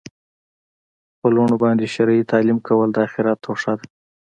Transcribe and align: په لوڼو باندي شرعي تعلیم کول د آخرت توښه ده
په 1.19 1.27
لوڼو 1.35 1.55
باندي 1.63 1.87
شرعي 1.93 2.23
تعلیم 2.31 2.57
کول 2.67 2.89
د 2.93 2.97
آخرت 3.07 3.37
توښه 3.45 3.73
ده 3.79 3.85